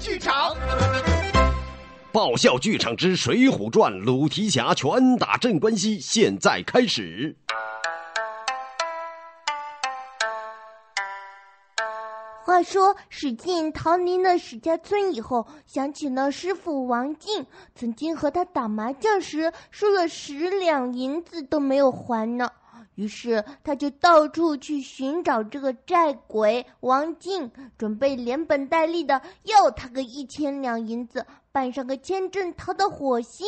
[0.00, 0.56] 剧场。
[2.10, 7.36] 爆笑剧场之《水浒传》鲁提辖拳打镇关西，现在开始。
[12.44, 17.46] 话说，史进逃离了史家村以后，想起了师傅王进
[17.76, 22.50] 曾经和他打麻将时输了十两银子都没有还呢。
[23.00, 33.46] 于是他就到处去寻找这个债鬼王进，准备连本带利的要他个一千两银子，办上个签证逃到火星。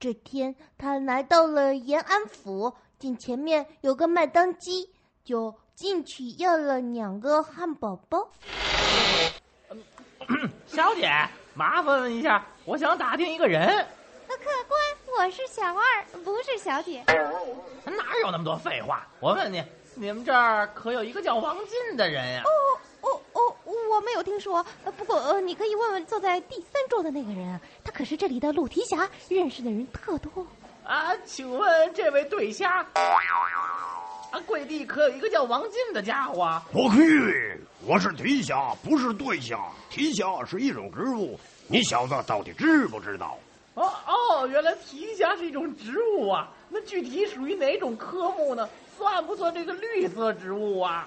[0.00, 4.88] 这天，他来到了延安府，见前面有个麦当鸡，
[5.22, 8.26] 就进去要了两个汉堡包。
[10.66, 11.10] 小姐，
[11.52, 13.68] 麻烦问一下，我想打听一个人。
[14.26, 14.80] 客官，
[15.18, 17.02] 我是小二，不是小姐。
[17.06, 19.06] 哪有那么多废话？
[19.18, 22.42] 我问你，你们这儿可有一个叫王进的人呀？
[22.44, 22.50] 哦
[23.00, 24.64] 哦哦，我没有听说。
[24.98, 30.46] 不过呃，你可以问问坐在第三桌的那个人啊，他可是这里的鲁提辖，认识的人特多。
[30.84, 32.80] 啊，请问这位对虾，
[34.30, 36.62] 啊，贵地可有一个叫王进的家伙？
[36.74, 39.58] 我去，我是提辖，不是对虾。
[39.88, 43.38] 提辖是一种植物，你小子到底知不知道？
[43.76, 46.50] 哦哦，原来提辖是一种植物啊！
[46.70, 48.66] 那具体属于哪种科目呢？
[48.96, 51.06] 算不算这个绿色植物啊？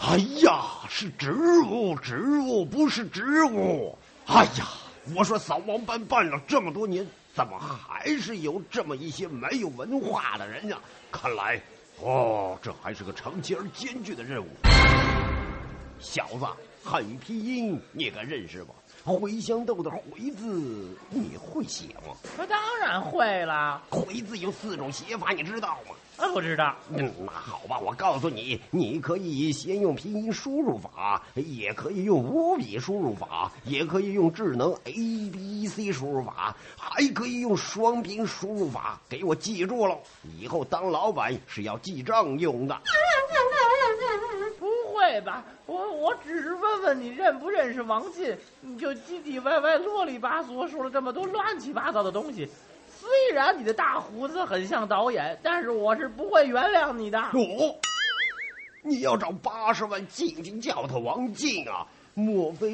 [0.00, 3.94] 哎呀，是植物，植物不是植物。
[4.24, 4.66] 哎呀，
[5.14, 10.78] 我说扫盲班办了这么多年，怎么还是有这么一些没有文化的人呀？
[11.12, 11.60] 看来，
[12.00, 14.48] 哦，这还是个长期而艰巨的任务。
[15.98, 16.46] 小子，
[16.82, 18.72] 汉语拼音你该认识吧？
[19.04, 22.16] 茴香豆的“茴”字你会写吗？
[22.38, 23.82] 那当然会了。
[23.90, 25.94] 茴字有四种写法，你知道吗？
[26.16, 26.74] 啊，不知道。
[26.88, 34.92] 嗯，那好吧，我告诉你，你可以先用拼音输入法，也可以用五笔输入法，也可以用智能 A
[35.30, 38.98] B C 输入法，还可以用双拼输入法。
[39.08, 39.98] 给我记住了，
[40.38, 42.74] 以后当老板是要记账用的。
[42.74, 43.13] 不
[45.14, 45.44] 会吧？
[45.66, 52.48] 我我只是问问你认不认识王进，你就唧唧歪歪、啰里吧嗦说了这么多乱七八糟的东西。
[52.88, 57.20] 虽然你的大胡子很像导演，但是我是不会原谅你的。
[57.20, 57.78] 哦，
[58.82, 61.86] 你要找八十万进京教头王进啊？
[62.14, 62.70] 莫非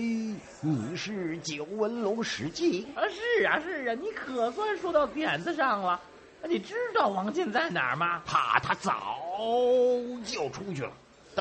[0.61, 2.87] 你是九纹龙史进？
[2.95, 6.01] 啊，是啊是啊，你可算说到点子上了。
[6.45, 8.23] 你知道王进在哪儿吗？
[8.25, 9.19] 怕他早
[10.25, 10.93] 就出去了。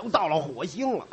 [0.01, 1.05] 都到了火星了！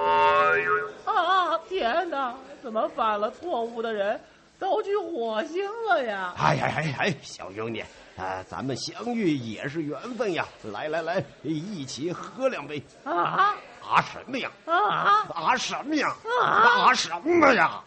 [1.04, 2.32] 啊天哪，
[2.62, 4.20] 怎么犯了错误的人
[4.60, 6.32] 都去火星了呀？
[6.38, 7.82] 哎呀哎哎，小兄弟，
[8.16, 10.46] 啊，咱们相遇也是缘分呀！
[10.72, 12.80] 来来来，一起喝两杯！
[13.04, 14.48] 啊啊什么呀？
[14.66, 16.14] 啊啊什么呀？
[16.44, 17.82] 啊什么呀？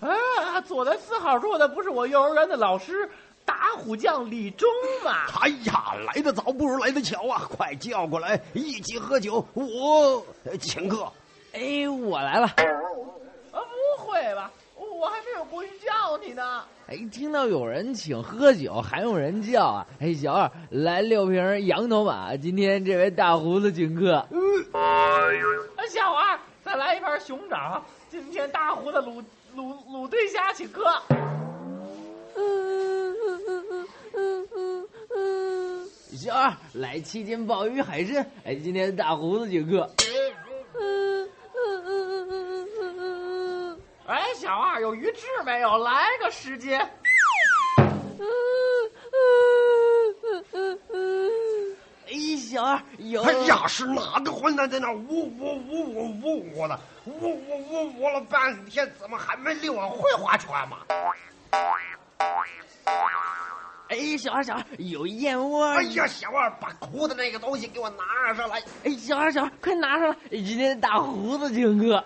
[0.00, 3.10] 啊，坐在四号桌的不是我幼儿园的老师。
[3.44, 4.68] 打虎将李忠
[5.04, 5.26] 嘛！
[5.40, 7.42] 哎呀，来得早不如来得巧啊！
[7.48, 10.24] 快叫过来一起喝酒，我
[10.60, 11.10] 请客。
[11.52, 12.46] 哎，我来了。
[12.46, 12.54] 啊，
[13.52, 14.50] 不会吧？
[14.76, 16.64] 我还没有过去叫你呢。
[16.86, 19.86] 哎，听到有人请喝酒，还用人叫啊？
[20.00, 24.26] 哎，小二，来六瓶羊头马，今天这位大胡子请客。
[24.30, 24.40] 嗯。
[25.88, 29.22] 小二，再来一盘熊掌，今天大胡子卤
[29.54, 30.82] 卤卤对虾请客。
[36.16, 38.24] 小二，来七斤鲍鱼海参。
[38.44, 39.90] 哎，今天大胡子请客。
[44.06, 45.78] 哎，小二有鱼翅没有？
[45.78, 46.78] 来个十斤。
[46.78, 46.88] 哎，
[52.36, 53.22] 小二有。
[53.22, 55.58] 哎呀，是哪个混蛋在那呜呜呜
[55.94, 56.78] 呜呜呜的？
[57.06, 60.76] 呜呜呜呜了半天，怎么还没溜完会划船吗？
[64.12, 65.64] 哎，小二，小二，有燕窝！
[65.68, 68.62] 哎呀，小二，把哭的那个东西给我拿上来！
[68.84, 70.16] 哎，小二，小二，快拿上来！
[70.28, 72.04] 今天大胡子请客。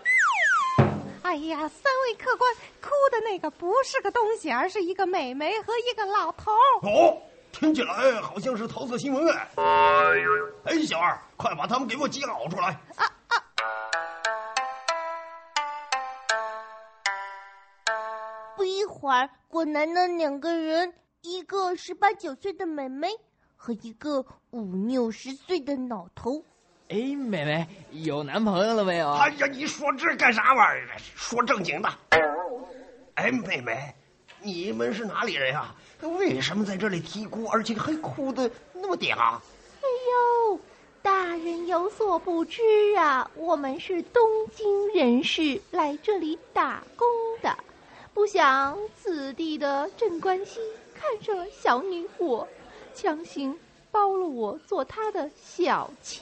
[1.23, 6.53] 哎呀，三位客官，哭的那个不是个东西，而是一个美眉和一个老头。
[6.83, 7.19] 哦，
[7.51, 9.49] 听起来好像是桃色新闻哎！
[10.67, 12.69] 哎，小二，快把他们给我叫出来！
[12.95, 13.35] 啊啊！
[18.55, 20.95] 不一会儿，果来那两个人。
[21.27, 23.09] 一个十八九岁的美眉
[23.57, 26.45] 和一个五六十岁的老头。
[26.89, 29.11] 哎，妹妹有男朋友了没有？
[29.11, 30.97] 哎呀，你说这干啥玩意儿？
[31.17, 31.93] 说正经的。
[33.15, 33.93] 哎，妹妹，
[34.41, 35.75] 你们是哪里人呀？
[36.01, 39.17] 为什么在这里啼哭，而且还哭的那么嗲？
[39.19, 39.89] 哎
[40.47, 40.61] 呦，
[41.03, 42.63] 大人有所不知
[42.97, 44.23] 啊，我们是东
[44.55, 47.09] 京人士，来这里打工
[47.43, 47.57] 的。
[48.15, 50.61] 不想此地的镇关西
[50.99, 52.49] 看上了小女我，
[52.95, 53.59] 强行
[53.91, 56.21] 包了我做他的小妾。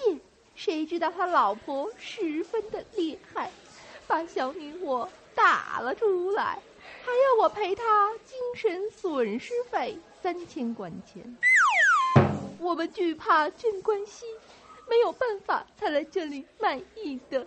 [0.54, 3.50] 谁知道他老婆十分的厉害，
[4.06, 6.58] 把小女我打了出来，
[7.04, 11.36] 还要我赔他精神损失费三千贯钱。
[12.58, 14.26] 我们惧怕镇关西，
[14.88, 17.46] 没有办法才来这里卖艺的。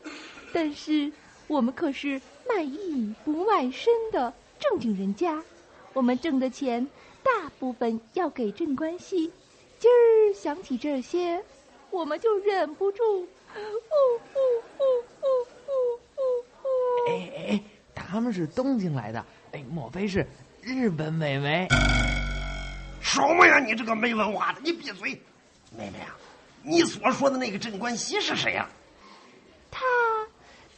[0.53, 1.11] 但是
[1.47, 4.33] 我们可是卖艺不卖身的。
[4.59, 5.41] 正经人家，
[5.93, 6.85] 我们挣的钱
[7.27, 9.29] 大部分要给镇关西。
[9.77, 11.43] 今儿想起这些，
[11.91, 13.27] 我们就忍不住，呜呜
[14.33, 14.39] 呜
[14.79, 14.83] 呜
[15.21, 15.67] 呜
[16.15, 16.21] 呜
[16.63, 16.65] 呜！
[17.09, 17.61] 哎哎，
[17.93, 20.25] 他们是东京来的，哎，莫非是
[20.61, 21.67] 日本美眉？
[23.01, 25.21] 什么呀，你这个没文化的，你闭嘴！
[25.77, 26.15] 妹妹啊，
[26.63, 28.69] 你所说的那个镇关西是谁呀？
[29.69, 29.85] 他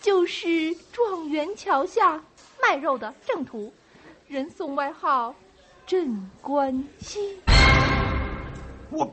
[0.01, 2.23] 就是状元桥下。
[2.61, 3.73] 卖肉的正途，
[4.27, 5.33] 人送外号
[5.89, 6.71] “镇关
[7.01, 7.18] 西”。
[8.91, 9.12] 我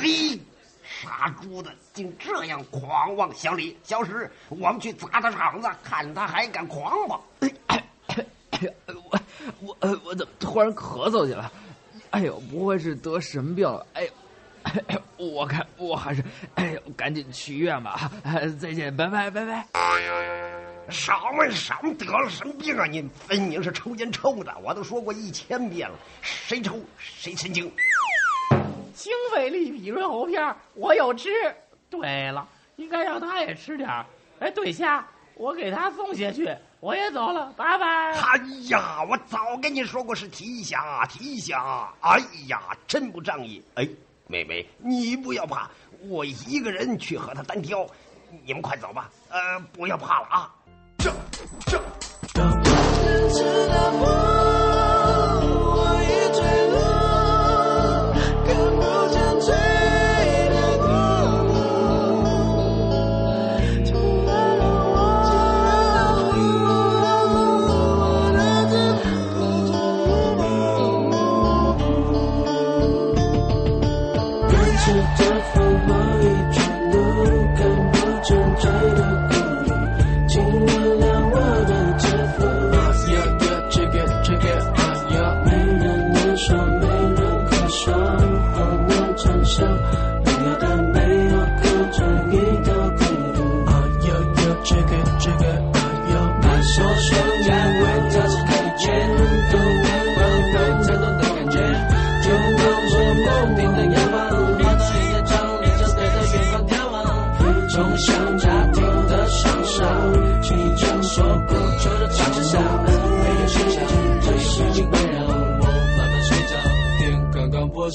[0.00, 0.38] 呸！
[0.84, 3.34] 傻猪的竟这样狂妄！
[3.34, 7.20] 小李、小石，我们去砸他场子，看他还敢狂妄？
[9.02, 9.20] 我
[9.60, 11.50] 我呃，我怎么突然咳嗽起来？
[12.10, 13.84] 哎呦，不会是得什么病了？
[13.94, 14.10] 哎呦，
[14.62, 16.22] 哎呦，我看我还是
[16.54, 18.08] 哎呦，赶紧去医院吧！
[18.60, 19.66] 再见，拜拜，拜拜。
[20.90, 22.84] 什么什么得了什么病啊？
[22.86, 27.70] 你分明是抽烟抽的，我都说过一千遍了，谁抽谁神经。
[28.94, 31.30] 清肺利脾润喉片，我有吃。
[31.90, 32.46] 对了，
[32.76, 34.06] 应该让他也吃点儿。
[34.40, 36.48] 哎，对下，我给他送下去，
[36.80, 38.12] 我也走了，拜拜。
[38.12, 38.38] 哎
[38.68, 41.92] 呀，我早跟你说过是提辖提辖。
[42.00, 43.62] 哎呀，真不仗义。
[43.74, 43.88] 哎，
[44.26, 45.70] 妹妹，你不要怕，
[46.02, 47.86] 我一个人去和他单挑。
[48.44, 50.54] 你们快走吧，呃，不要怕了啊。
[51.66, 51.78] 这。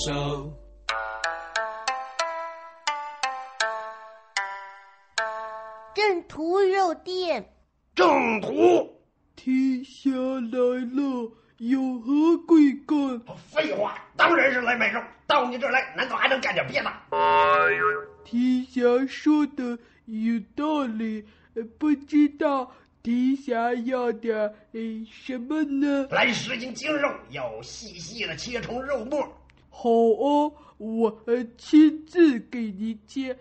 [0.05, 0.13] 这。
[5.93, 7.53] 正途肉店，
[7.93, 8.89] 正途，
[9.35, 10.57] 天下来
[10.95, 13.19] 了，有何贵干？
[13.51, 15.01] 废话，当然是来买肉。
[15.27, 16.89] 到你这儿来，难道还能干点别的？
[18.23, 21.25] 提侠说的有道理，
[21.77, 22.71] 不知道
[23.03, 24.53] 提侠要点
[25.11, 26.07] 什么呢？
[26.09, 29.27] 来十斤精肉，要细细的切成肉末。
[29.81, 31.17] 好哦，我
[31.57, 33.33] 亲自给您切，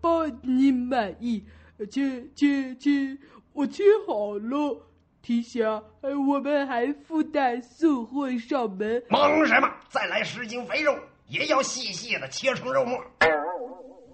[0.00, 1.44] 包您满意。
[1.90, 3.18] 切切切，
[3.52, 4.80] 我切好了。
[5.20, 5.82] 提辖，
[6.26, 9.04] 我们还附带送货上门。
[9.10, 9.70] 忙什么？
[9.90, 10.96] 再来十斤肥肉，
[11.28, 12.98] 也要细细的切成肉末。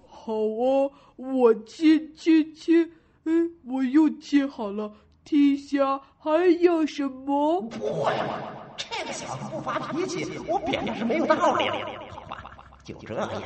[0.05, 2.83] 好啊，我切切切，
[3.23, 3.31] 哎，
[3.65, 4.91] 我又切好了。
[5.23, 7.61] 提霞还要什么？
[7.61, 8.68] 不会吧？
[9.11, 11.67] 这个小子不发脾气，我扁平是没有道理。
[12.11, 12.43] 好吧，
[12.83, 13.41] 就这样吧。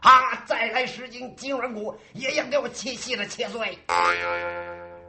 [0.00, 0.42] 啊！
[0.46, 3.78] 再来十斤金软骨，爷爷给我切细了切碎。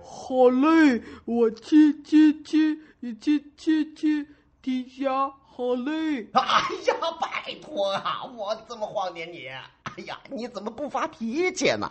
[0.03, 2.75] 好嘞，我切切切
[3.21, 4.25] 切切切，
[4.61, 6.27] 底下好嘞。
[6.33, 6.43] 哎
[6.87, 8.25] 呀，拜托啊！
[8.35, 9.63] 我这么晃点你，哎
[10.07, 11.89] 呀，你怎么不发脾气呢？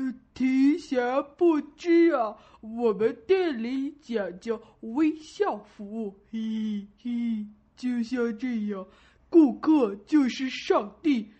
[0.00, 7.44] 呃，提辖不知啊，我们店里讲究微笑服务，嘿嘿，
[7.76, 8.86] 就像这样，
[9.28, 11.30] 顾客就是上帝。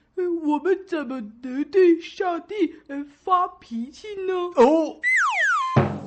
[0.45, 2.55] 我们怎么能对上帝
[3.25, 4.35] 发脾气呢？
[4.57, 5.01] 哦，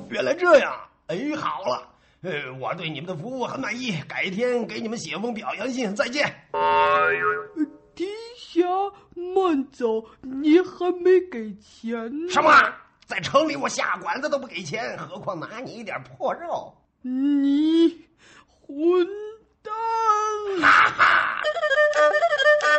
[0.08, 0.72] 原来这样。
[1.08, 1.88] 哎，好了，
[2.22, 5.92] 呃，我对你们的服务很满意，改天给你们写封表扬信。
[5.96, 6.32] 再见。
[6.52, 7.66] 提
[8.54, 8.68] 辖，
[9.34, 11.92] 慢走，你还没给钱
[12.26, 12.32] 呢。
[12.32, 12.52] 什么？
[13.04, 16.72] 在城里我下馆子都不给钱，何况拿你一点破肉？
[17.02, 18.06] 你
[18.46, 19.06] 混
[19.60, 19.72] 蛋！
[20.60, 21.42] 哈哈！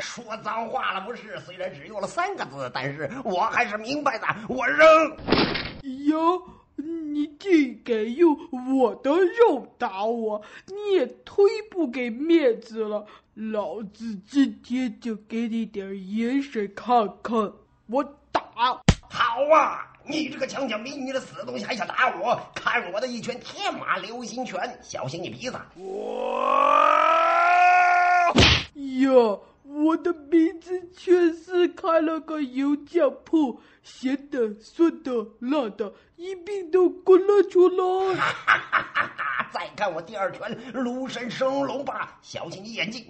[0.02, 1.38] 说脏话了不是？
[1.42, 4.26] 虽然只用了三个字，但是我还是明白的。
[4.48, 4.88] 我扔。
[6.08, 6.42] 哟，
[6.78, 8.38] 你竟敢用
[8.78, 13.06] 我的肉打我，你也忒不给面子了。
[13.34, 17.52] 老子今天就给你点颜色看看，
[17.88, 18.82] 我打。
[19.10, 19.92] 好啊！
[20.08, 22.40] 你这个强抢民女的死东西，还想打我？
[22.54, 25.58] 看我的一拳天马流星拳，小心你鼻子！
[29.02, 29.42] 哟，
[29.84, 38.16] 我的鼻子确实开了个油酱铺，咸的、酸的、辣的，一并都滚了出来。
[39.52, 43.06] 再看我第二拳，庐山升龙霸，小心你眼睛！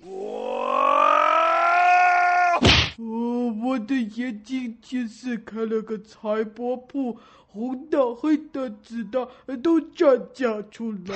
[2.97, 9.29] 哦，我的眼睛确实开了个财帛铺，红的、黑的、紫的
[9.61, 11.15] 都涨价出来。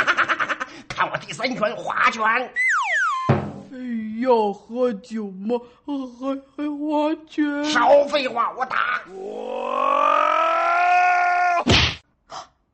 [0.88, 2.22] 看我第三拳划拳！
[4.20, 5.60] 要喝酒吗？
[5.84, 7.64] 还还花钱？
[7.64, 9.02] 少废话，我打！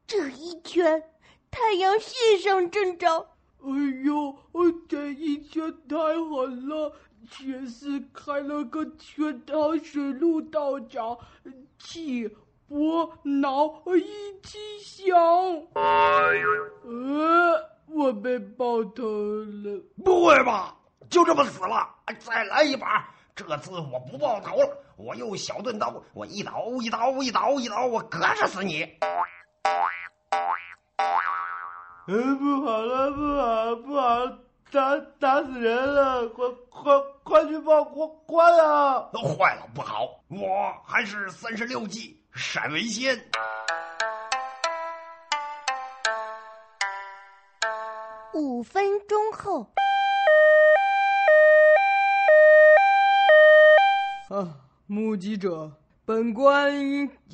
[0.06, 1.02] 这一拳，
[1.50, 3.28] 太阳穴上正着。
[3.60, 3.70] 哎
[4.04, 4.36] 呦，
[4.88, 6.92] 这一拳太狠了！
[7.28, 11.18] 确实开了个全堂水陆道长，
[11.76, 12.30] 气
[12.68, 15.18] 波脑一起响。
[15.74, 19.82] 呃，我被爆头了！
[20.04, 20.76] 不会吧？
[21.10, 21.88] 就这么死了？
[22.20, 23.08] 再来一把！
[23.34, 28.82] 这次我不爆头了，我用小钝刀，我一刀一刀一刀一刀，我割着死你！
[32.08, 34.26] 呃，不好了，不好，不好，
[34.70, 36.26] 打打死人了！
[36.28, 39.10] 快快快去报官官啊！
[39.12, 43.20] 坏了，不好，我还是三十六计，闪为先。
[48.32, 49.70] 五分钟后。
[54.28, 54.56] 啊，
[54.88, 55.70] 目击者，
[56.04, 56.74] 本官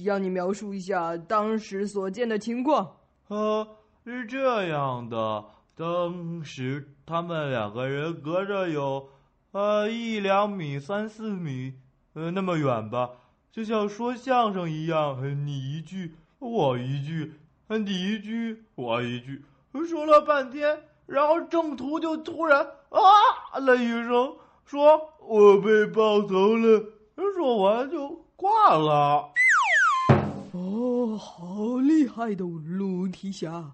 [0.04, 2.96] 让你描述一下当时所见的情况。
[3.28, 3.66] 啊，
[4.04, 5.42] 是这样的，
[5.74, 9.08] 当时他们两个人隔着有，
[9.52, 11.72] 呃，一两米、三四米，
[12.12, 13.08] 呃，那么远吧，
[13.50, 17.32] 就像说相声一样，你一句我一句，
[17.68, 19.42] 你一句我一句，
[19.88, 24.36] 说了半天，然后郑屠就突然啊了一声。
[24.64, 26.82] 说我被爆头了，
[27.36, 29.30] 说完就挂了。
[30.52, 33.70] 哦，好厉害的鲁提辖，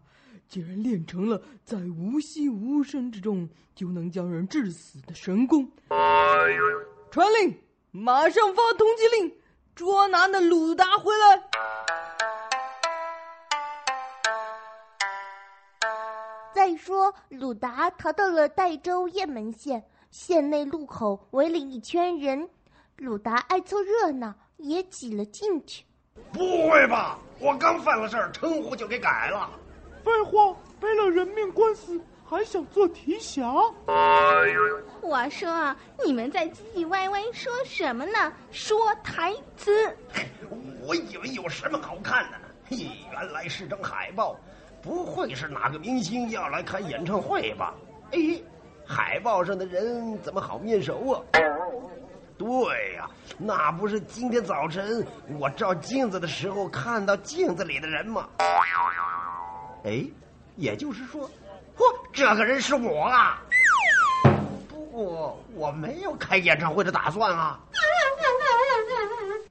[0.49, 5.71] 竟然练成了在无息无声之中就能将人致死的神功！
[7.11, 7.57] 传令，
[7.90, 9.33] 马上发通缉令，
[9.75, 11.42] 捉拿那鲁达回来。
[16.52, 19.85] 再说，鲁达逃到了代州雁门县。
[20.10, 22.48] 县内路口围了一圈人，
[22.96, 25.84] 鲁达爱凑热闹，也挤了进去。
[26.32, 27.18] 不会吧？
[27.38, 29.50] 我刚犯了事儿，称呼就给改了？
[30.02, 33.52] 废话，背了人命官司还想做提辖？
[35.00, 38.32] 我说，你们在唧唧歪歪说什么呢？
[38.50, 39.96] 说台词。
[40.82, 44.36] 我以为有什么好看的，嘿，原来是张海报。
[44.80, 47.74] 不会是哪个明星要来开演唱会吧？
[48.12, 48.18] 哎。
[48.88, 51.21] 海报上的人怎么好面熟啊？
[52.38, 55.07] 对呀，那不是今天早晨
[55.38, 58.28] 我照镜子的时候看到镜子里的人吗？
[59.85, 60.04] 哎，
[60.57, 61.28] 也就是说，
[61.76, 63.42] 嚯，这个人是我啊！
[64.68, 67.61] 不过我没有开演唱会的打算啊。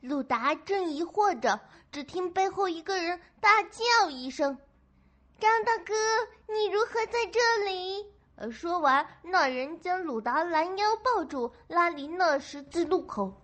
[0.01, 1.59] 鲁达正疑惑着，
[1.91, 4.57] 只听背后一个人大叫一声
[5.39, 5.93] ：“张大哥，
[6.47, 8.05] 你如何在这里？”
[8.37, 13.41] 呃，说完，那人将鲁达拦腰抱住，拉离那十字路口。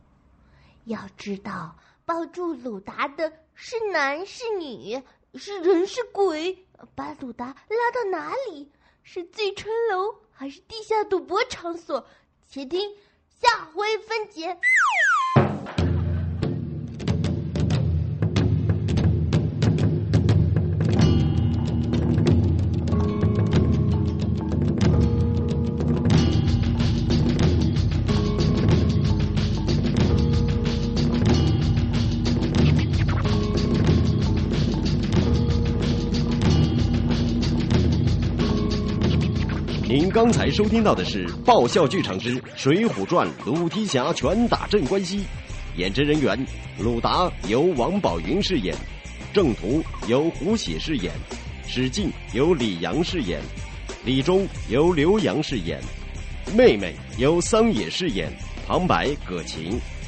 [0.86, 5.02] 要知道，抱住鲁达的是男是女，
[5.34, 6.68] 是人是鬼？
[6.94, 8.72] 把鲁达拉到哪里？
[9.02, 12.06] 是醉春楼还是地下赌博场所？
[12.48, 12.96] 且听
[13.42, 14.60] 下回分解。
[40.14, 45.24] 刚才收听到的是《爆笑剧场之水浒传》鲁提辖拳打镇关西，
[45.76, 46.38] 演职人员：
[46.78, 48.76] 鲁达由王宝云饰演，
[49.34, 51.12] 郑途由胡喜饰演，
[51.66, 53.42] 史进由李阳饰演，
[54.06, 55.82] 李忠由刘洋饰演，
[56.56, 58.32] 妹妹由桑野饰演，
[58.68, 59.82] 旁白葛晴，